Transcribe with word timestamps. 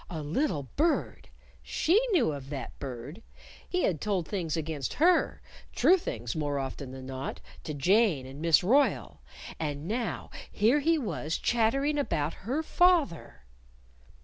A 0.09 0.23
little 0.23 0.63
bird! 0.63 1.29
She 1.61 2.01
knew 2.11 2.31
of 2.31 2.49
that 2.49 2.79
bird! 2.79 3.21
He 3.69 3.83
had 3.83 4.01
told 4.01 4.27
things 4.27 4.57
against 4.57 4.95
her 4.95 5.43
true 5.75 5.95
things 5.97 6.35
more 6.35 6.57
often 6.57 6.89
than 6.89 7.05
not 7.05 7.39
to 7.65 7.75
Jane 7.75 8.25
and 8.25 8.41
Miss 8.41 8.63
Royle. 8.63 9.21
And 9.59 9.87
now 9.87 10.31
here 10.51 10.79
he 10.79 10.97
was 10.97 11.37
chattering 11.37 11.99
about 11.99 12.33
her 12.49 12.63
father! 12.63 13.43